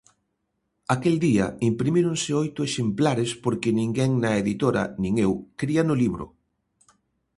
[0.95, 6.25] Aquel día imprimíronse oito exemplares porque ninguén na editora, nin eu, cría no libro.